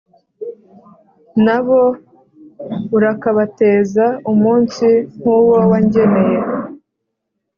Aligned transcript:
Na 1.45 1.57
bo 1.65 1.81
urakabateza 2.97 4.05
umunsi 4.31 4.87
nk’uwo 5.17 5.57
wangeneye, 5.71 6.37